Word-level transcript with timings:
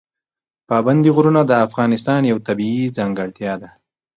پابندی 0.69 1.09
غرونه 1.15 1.41
د 1.45 1.51
افغانستان 1.65 2.21
یوه 2.31 2.45
طبیعي 2.47 2.85
ځانګړتیا 2.97 3.53
ده. 3.61 3.69